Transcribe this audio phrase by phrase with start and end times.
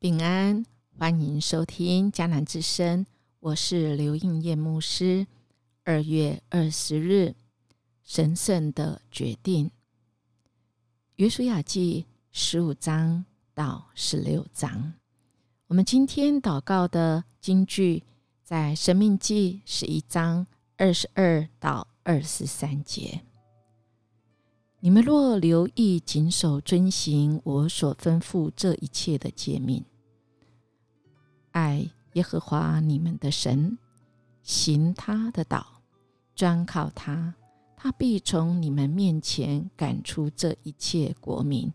[0.00, 0.64] 平安，
[0.96, 3.04] 欢迎收听迦南之声，
[3.38, 5.26] 我是刘应叶牧师。
[5.84, 7.34] 二月二十日，
[8.02, 9.70] 神圣的决定，
[11.16, 14.94] 约书亚记十五章到十六章。
[15.66, 18.02] 我们今天祷告的经句
[18.42, 20.46] 在生命记十一章
[20.78, 23.20] 二十二到二十三节。
[24.82, 29.84] 你们若留意谨守遵行我所吩咐这一切的诫命，
[31.50, 33.76] 爱耶和华你们的神，
[34.42, 35.82] 行他的道，
[36.34, 37.34] 专靠他，
[37.76, 41.70] 他必从你们面前赶出这一切国民，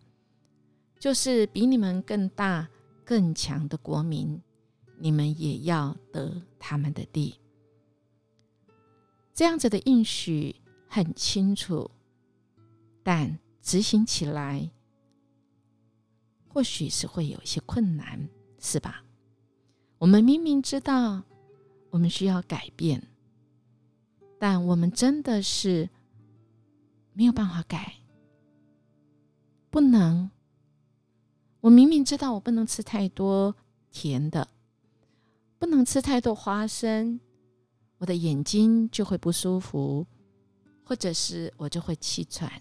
[0.99, 2.67] 就是比你们更大
[3.03, 4.41] 更强的国民，
[4.97, 7.35] 你们也要得他们的地。
[9.31, 10.55] 这样子的应许
[10.87, 11.91] 很清楚。
[13.05, 14.71] 但执行起来，
[16.47, 19.03] 或许是会有一些困难，是吧？
[19.99, 21.21] 我们明明知道
[21.91, 23.07] 我们需要改变，
[24.39, 25.87] 但我们真的是
[27.13, 27.93] 没有办法改，
[29.69, 30.31] 不能。
[31.61, 33.55] 我明明知道我不能吃太多
[33.91, 34.47] 甜的，
[35.59, 37.19] 不能吃太多花生，
[37.99, 40.07] 我的眼睛就会不舒服，
[40.83, 42.51] 或者是我就会气喘。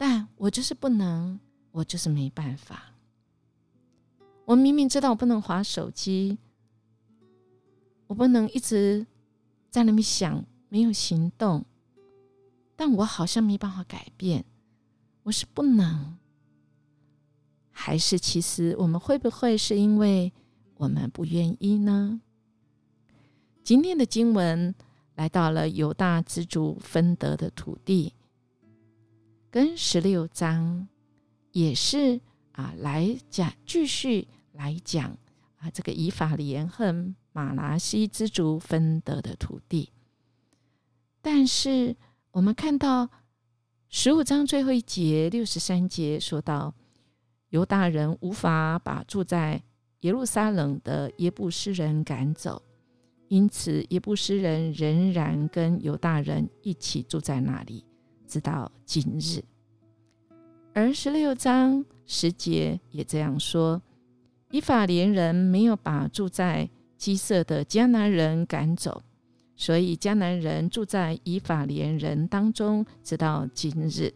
[0.00, 1.38] 但我就是不能，
[1.72, 2.94] 我就是没办法。
[4.46, 6.38] 我明明知道我不能划手机，
[8.06, 9.06] 我不能一直
[9.68, 11.66] 在那边想，没有行动。
[12.76, 14.42] 但我好像没办法改变，
[15.24, 16.16] 我是不能，
[17.70, 20.32] 还是其实我们会不会是因为
[20.78, 22.22] 我们不愿意呢？
[23.62, 24.74] 今天的经文
[25.16, 28.14] 来到了犹大支族分得的土地。
[29.50, 30.86] 跟十六章
[31.50, 32.20] 也是
[32.52, 35.18] 啊，来讲继续来讲
[35.56, 39.90] 啊，这个以法莲和马拿西之族分得的土地。
[41.20, 41.96] 但是
[42.30, 43.10] 我们看到
[43.88, 46.72] 十五章最后一节六十三节说到，
[47.48, 49.60] 犹大人无法把住在
[50.02, 52.62] 耶路撒冷的耶布斯人赶走，
[53.26, 57.84] 因此耶布斯人仍然跟犹大人一起住在那里。
[58.30, 59.42] 直到今日，
[60.72, 63.82] 而十六章十节也这样说：
[64.52, 69.02] 以法莲人没有把住在基色的迦南人赶走，
[69.56, 74.14] 所以迦南人住在以法莲人当中，直到今日。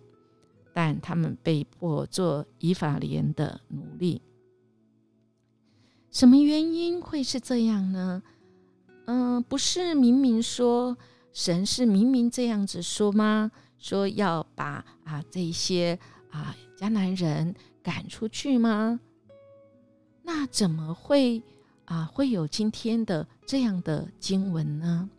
[0.72, 4.22] 但他们被迫做以法莲的奴隶。
[6.12, 8.22] 什么原因会是这样呢？
[9.06, 10.97] 嗯，不是明明说
[11.32, 13.50] 神是明明这样子说吗？
[13.84, 15.99] 说要把啊这些
[16.31, 18.99] 啊迦南人赶出去吗？
[20.22, 21.43] 那怎么会
[21.84, 25.11] 啊会有今天的这样的经文呢？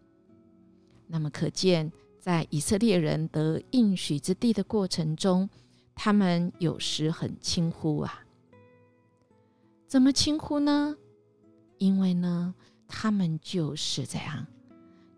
[1.05, 5.47] 那么可见，在以色列人得应许之地的过程中，
[5.93, 8.25] 他们有时很轻忽啊。
[9.85, 10.97] 怎么轻忽呢？
[11.77, 12.55] 因为呢，
[12.87, 14.43] 他们就是这样，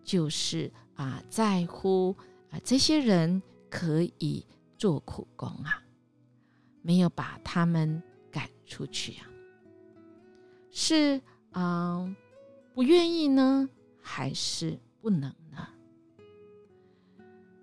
[0.04, 2.14] 就是啊在乎。
[2.50, 4.46] 啊，这些人可以
[4.78, 5.84] 做苦工啊，
[6.82, 9.28] 没有把他们赶出去啊，
[10.72, 11.22] 是
[11.52, 12.16] 啊，
[12.74, 13.68] 不愿意呢，
[14.02, 15.68] 还是不能呢？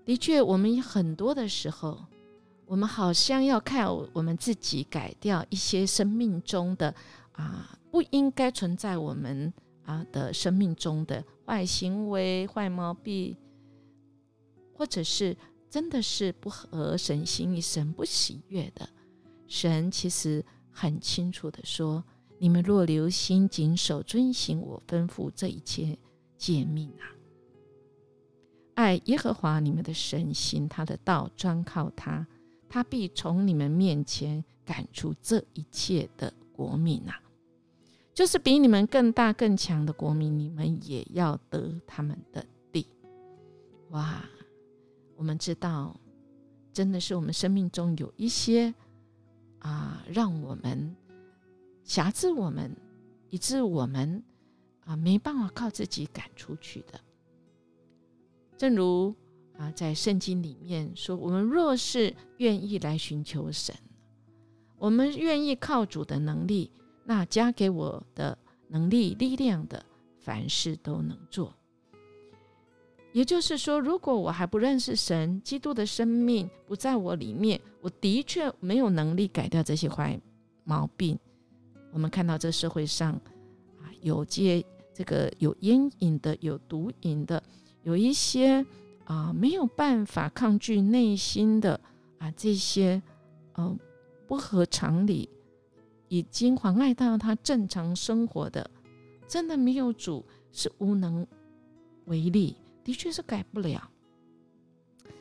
[0.04, 2.04] 的确，我们很多的时候，
[2.66, 6.94] 我们好像要靠我们自己改掉一些生命中的
[7.32, 9.50] 啊，不应该存在我们
[9.84, 13.34] 啊的生命中的坏行为、坏毛病。
[14.74, 15.36] 或者是
[15.70, 18.88] 真的是不合神心意、神不喜悦的，
[19.46, 22.04] 神其实很清楚的说：
[22.38, 25.96] 你们若留心谨守、遵行我吩咐这一切
[26.36, 27.06] 诫命啊，
[28.74, 32.26] 爱耶和华你们的神，行他的道，专靠他，
[32.68, 37.20] 他必从你们面前赶出这一切的国民啊，
[38.12, 42.86] 就是比你们更大更强的国民，你们也要得他们的地。
[43.90, 44.24] 哇！
[45.16, 45.98] 我们知道，
[46.72, 48.74] 真的是我们生命中有一些
[49.60, 50.94] 啊，让我们
[51.84, 52.74] 辖制我们，
[53.30, 54.22] 以致我们
[54.84, 57.00] 啊没办法靠自己赶出去的。
[58.56, 59.14] 正如
[59.56, 63.74] 啊，在圣经里面说，我们若是愿意来寻求神，
[64.76, 66.70] 我们愿意靠主的能力，
[67.04, 68.36] 那加给我的
[68.68, 69.84] 能力、力量的，
[70.18, 71.54] 凡事都能做。
[73.14, 80.20] 也就是说，如果我还不认识神，基督的生命不在我里面，我的确没有能力改掉这些坏
[80.64, 81.16] 毛病，
[81.92, 83.12] 我们看到这社会上
[83.80, 87.40] 啊，有戒这个有烟瘾的，有毒瘾的，
[87.84, 88.66] 有一些
[89.04, 91.80] 啊没有办法抗拒内心的
[92.18, 93.00] 啊这些
[93.56, 93.78] 嗯
[94.26, 95.28] 不合常理，
[96.08, 98.68] 已经妨碍到他正常生活的，
[99.28, 101.24] 真的没有主是无能
[102.06, 103.90] 为力，的确是改不了。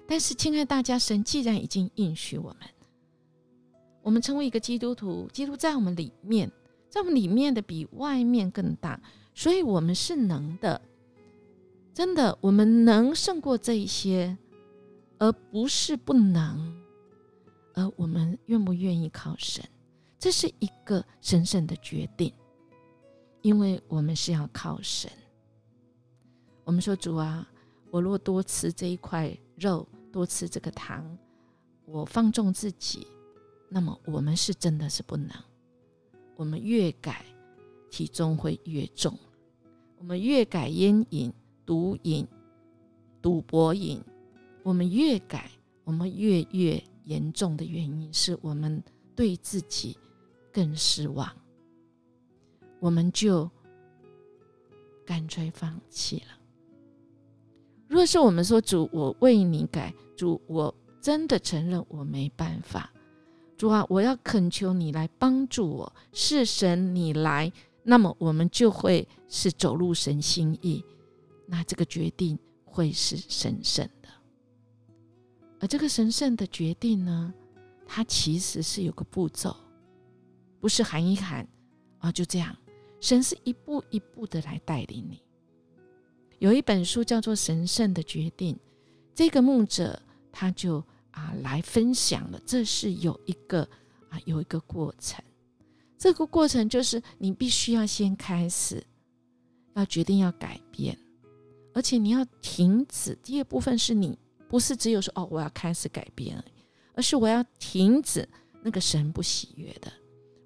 [0.06, 2.60] 但是，亲爱大家，神既然已经应许我们，
[4.01, 6.51] 我们成为一个基督徒，基督在我们里面，
[6.89, 9.01] 在我们里面的比外面更大，
[9.33, 10.80] 所以我们是能的。
[11.94, 14.38] 真的，我们能胜过这一些，
[15.19, 16.83] 而不是不能。
[17.75, 19.63] 而我们愿不愿意靠神，
[20.19, 22.31] 这是一个神圣的决定，
[23.42, 25.09] 因为我们是要靠神。
[26.63, 27.48] 我们说主啊，
[27.94, 29.88] 我若多吃这一块肉。
[30.12, 31.18] 多吃这个糖，
[31.86, 33.07] 我放纵自己，
[33.68, 35.30] 那么我们是真的是不能。
[36.36, 37.25] 我们越改，
[37.90, 39.12] 体重会越重；
[39.98, 41.34] 我们越改烟瘾、
[41.66, 42.28] 毒瘾、
[43.24, 44.00] 赌博瘾，
[44.62, 45.50] 我们越改，
[45.84, 48.84] 我们越越严重的原因是我们
[49.16, 49.98] 对自己
[50.51, 51.28] 更失望，
[52.80, 53.50] 我们就
[55.04, 56.43] 干脆放弃了。
[57.94, 62.92] 若是我们说主，我为你改，主，我真的承认我没办法，
[63.56, 67.54] 主啊，我要恳求你来帮助我，是神你来，
[67.84, 70.84] 那么我们就会是走入神心意，
[71.45, 72.36] 那这个决定
[72.66, 74.10] 会是神圣的。
[75.60, 77.31] 而这个神圣的决定呢，
[77.86, 79.56] 它其实是有个步骤，
[80.60, 81.48] 不是喊一喊
[82.00, 82.57] 啊就这样，
[83.00, 85.22] 神是一步一步的来带领你。
[86.44, 88.54] 有一本书叫做《神圣的决定》，
[89.16, 89.98] 这个牧者
[90.30, 93.62] 他就啊来分享了，这是有一个
[94.10, 95.24] 啊有一个过程，
[95.98, 98.86] 这个过程就是你必须要先开始，
[99.75, 100.98] 要决定要改变，
[101.74, 103.18] 而且你要停止。
[103.24, 104.19] 第二部分是你
[104.50, 106.44] 不是只有说哦我要开始改变，
[106.94, 108.28] 而是我要停止
[108.62, 109.90] 那个神不喜悦的。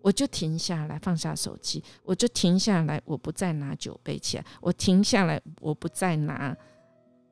[0.07, 6.55] 我就停下来，放下手机，我就停下来，我不再拿酒杯起来，我停下来，我不再拿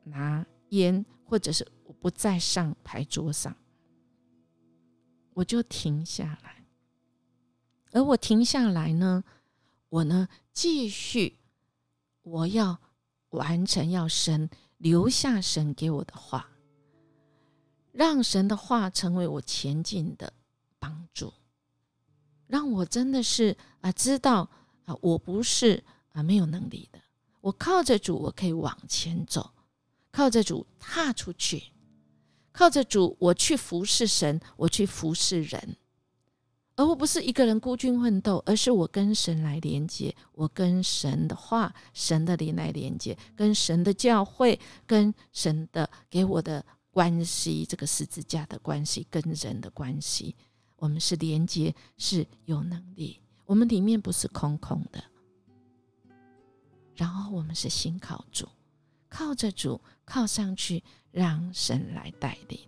[0.04, 3.56] 拿烟，或者是我不再上牌桌上，
[5.34, 6.66] 我就停下来。
[7.94, 9.24] 而我停下来呢，
[9.88, 11.38] 我呢继续，
[12.24, 12.78] 我要
[13.30, 14.50] 完成，要神
[14.80, 16.50] 留下神给我的话，
[17.94, 20.34] 让神的话成为我前进的
[20.78, 21.32] 帮助。
[22.48, 24.50] 让我真的是啊，知道
[24.86, 27.00] 啊，我不是啊没有能力的。
[27.42, 29.42] 我靠着主，我可以往前走；
[30.12, 31.60] 靠着主踏出去；
[32.52, 35.78] 靠着主，我去服侍神，我去服侍人。
[36.78, 50.36] 而我不是一个人孤军奋斗，而是我跟神来连接，我跟神的话、神的灵来连接，跟神的教会、跟神的给我的关系，这个十字架的关系，跟人的关系。
[50.78, 53.22] 我们是连接，是有能力。
[53.46, 55.04] 我们里面不是空空的。
[56.96, 58.48] 然后我们是心靠主，
[59.10, 62.60] 靠着主，靠上去，让神来带领。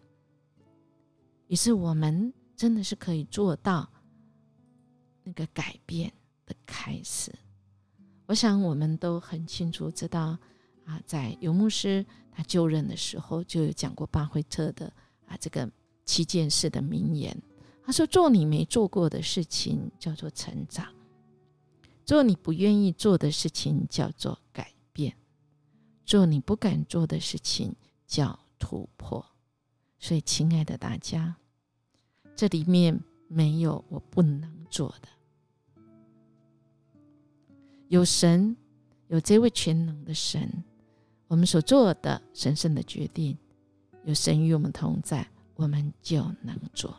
[1.48, 3.90] 于是我们真的是可以做到
[5.24, 6.12] 那个改变
[6.46, 7.34] 的开始。
[8.26, 10.38] 我想我们都很清楚知道
[10.84, 14.92] 啊，在游牧师他就任的时候，就有讲过巴菲特的
[15.26, 15.72] 啊这个
[16.04, 17.42] 七件事的名言。
[17.88, 20.94] 他说：“做你没做过的事情叫做成长，
[22.04, 25.16] 做你不愿意做的事情叫做改变，
[26.06, 27.74] 做你不敢做的事情
[28.06, 29.26] 叫突破。
[30.00, 31.38] 所以，亲爱的大家，
[32.36, 35.08] 这里面没有我不能做的。
[37.88, 38.54] 有神，
[39.08, 40.62] 有这位全能的神，
[41.28, 43.38] 我们所做的神圣的决定，
[44.04, 45.26] 有神与我们同在，
[45.56, 46.94] 我们就能做。”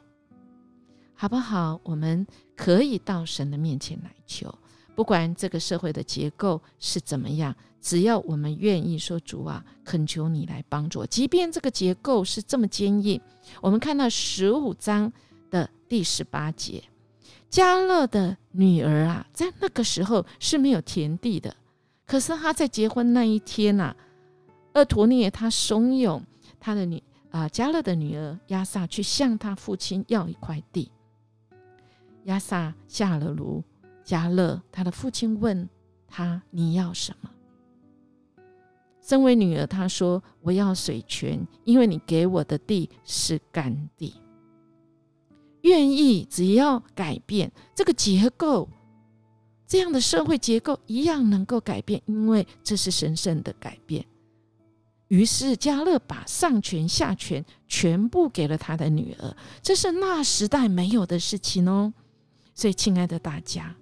[1.20, 1.80] 好不好？
[1.82, 4.56] 我们可以到神的面前来求，
[4.94, 11.04] 不管这个社会的结构是怎么样，只要我们愿意说主啊，恳求你来帮助。
[11.04, 13.20] 即便这个结构是这么坚硬，
[13.60, 15.12] 我们看到十五章
[15.50, 16.84] 的第十八节，
[17.50, 21.56] 加勒的女儿啊，在那个时候是没有田地的，
[22.06, 23.92] 可是他在结婚那一天呐，
[24.74, 26.22] 厄陀涅他怂恿
[26.60, 30.92] 他的女啊加勒的女儿亚萨去向他父亲要一块地。
[32.24, 33.62] 亚萨下了炉，
[34.04, 35.68] 加勒他的父亲问
[36.06, 37.30] 他：“你要什么？”
[39.00, 44.14] 身为女儿，她说：“我要水泉，因为你给我的地是干地。
[45.62, 48.68] 愿意只要改变这个结构，
[49.66, 54.04] 这样的社会结构一样能够改变，因为这是神圣的改变。
[55.08, 61.94] 于是加勒把上权下权全部给了他的女儿，这是那时代没有的事情哦。
[62.58, 63.72] 所以，亲爱的大家，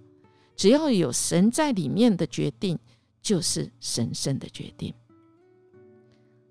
[0.54, 2.78] 只要有神在里面的决定，
[3.22, 4.92] 就是神圣的决定，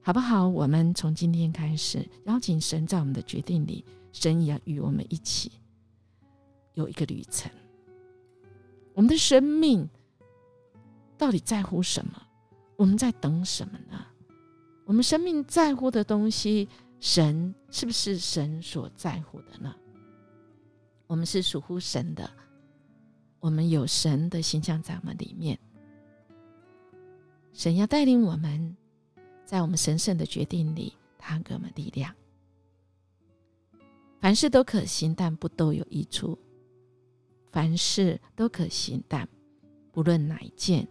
[0.01, 0.50] 好不好？
[0.50, 5.51] 我们从今天开始，邀请神在我们的决定里，神也要与我们一起
[6.74, 7.51] 有一个旅程。
[8.96, 9.88] 我们的生命
[11.20, 12.20] 到底在乎什么？
[12.75, 14.03] 我们在等什么呢？
[14.86, 16.67] 我们生命在乎的东西，
[17.00, 19.75] 神是不是神所在乎的呢？
[21.07, 22.29] 我们是属乎神的，
[23.39, 25.57] 我们有神的形象在我们里面。
[27.53, 28.75] 神要带领我们，
[29.45, 32.13] 在我们神圣的决定里，他给我们力量。
[34.19, 36.38] 凡事都可行，但不都有益处；
[37.51, 39.27] 凡事都可行，但
[39.91, 40.88] 不论哪一件，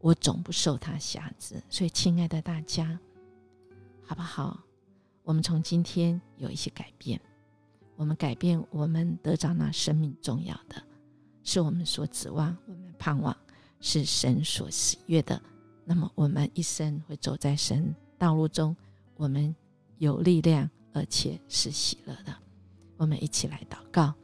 [0.00, 1.62] 我总不受他辖制。
[1.68, 2.98] 所以，亲爱的大家。
[4.06, 4.60] 好不好？
[5.22, 7.18] 我们从今天有一些改变，
[7.96, 10.82] 我们改变，我们得着那生命重要的，
[11.42, 13.36] 是我们所指望，我们盼望，
[13.80, 15.40] 是神所喜悦的。
[15.84, 18.74] 那么，我们一生会走在神道路中，
[19.16, 19.54] 我们
[19.98, 22.34] 有力量，而且是喜乐的。
[22.96, 24.14] 我们一起来祷告，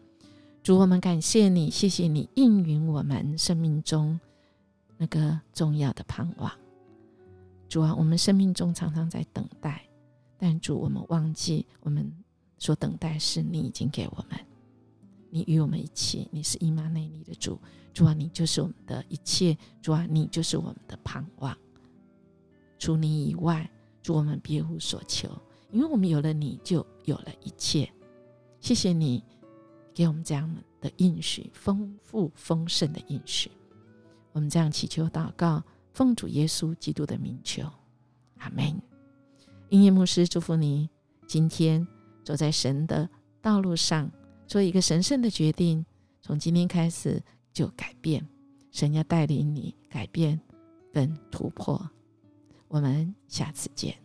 [0.62, 4.18] 主，我们感谢你，谢谢你应允我们生命中
[4.96, 6.50] 那个重要的盼望。
[7.68, 9.84] 主啊，我们生命中常常在等待，
[10.38, 12.10] 但主，我们忘记我们
[12.60, 14.38] 所等待是你已经给我们，
[15.30, 17.58] 你与我们一起，你是伊玛内利的主。
[17.92, 19.56] 主啊，你就是我们的一切。
[19.80, 21.56] 主啊，你就是我们的盼望。
[22.78, 23.68] 除你以外，
[24.02, 25.28] 主我们别无所求，
[25.72, 27.90] 因为我们有了你，就有了一切。
[28.60, 29.24] 谢谢你
[29.94, 33.50] 给我们这样的应许，丰富丰盛的应许。
[34.32, 35.62] 我们这样祈求祷告。
[35.92, 37.62] 奉主耶稣基督的名求，
[38.36, 38.80] 阿门。
[39.70, 40.88] 音乐牧师祝福你，
[41.26, 41.84] 今天
[42.30, 43.10] 走在神的
[43.42, 44.08] 道路上，
[44.46, 45.84] 做一个神圣的决定。
[46.20, 47.20] 从今天开始
[47.52, 48.24] 就改变，
[48.70, 50.40] 神要带领你改变
[50.92, 51.90] 跟突破。
[52.68, 53.96] 我们下次见。